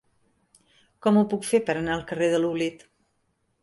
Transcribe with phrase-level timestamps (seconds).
[1.07, 2.87] Com ho puc fer per anar al carrer de l'Oblit?